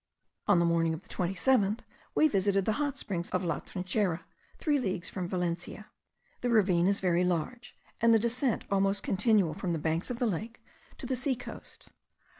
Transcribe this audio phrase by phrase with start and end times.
[0.47, 1.81] On the morning of the 27th
[2.15, 4.21] we visited the hot springs of La Trinchera,
[4.57, 5.91] three leagues from Valencia.
[6.41, 10.25] The ravine is very large, and the descent almost continual from the banks of the
[10.25, 10.59] lake
[10.97, 11.89] to the sea coast.